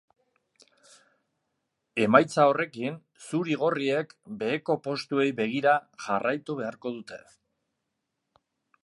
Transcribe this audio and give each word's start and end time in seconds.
Emaitza 2.05 2.45
horrekin, 2.53 2.97
zuri-gorriek 3.27 4.17
beheko 4.41 4.79
postuei 4.89 5.29
begira 5.43 5.77
jarraitu 6.07 6.57
beharko 6.63 6.95
dute. 6.97 7.21